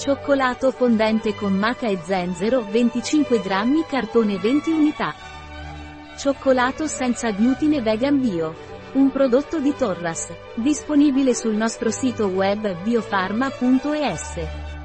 Cioccolato 0.00 0.70
fondente 0.70 1.34
con 1.34 1.52
maca 1.52 1.86
e 1.86 1.98
zenzero 2.02 2.64
25 2.64 3.38
grammi 3.42 3.84
cartone 3.86 4.38
20 4.38 4.70
unità. 4.70 5.14
Cioccolato 6.16 6.86
senza 6.86 7.30
glutine 7.32 7.82
vegan 7.82 8.18
bio. 8.18 8.54
Un 8.94 9.10
prodotto 9.10 9.60
di 9.60 9.74
Torras. 9.76 10.32
Disponibile 10.54 11.34
sul 11.34 11.54
nostro 11.54 11.90
sito 11.90 12.28
web 12.28 12.82
biofarma.es. 12.82 14.79